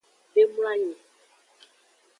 [0.33, 0.93] De mloanyi.